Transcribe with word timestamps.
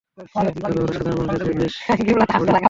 তবে 0.63 0.79
ওরা 0.79 0.93
সাধারণ 0.97 1.17
মানুষের 1.19 1.45
চেয়ে 1.45 1.57
বেশ 1.59 1.73
কড়িতকর্মা! 1.79 2.57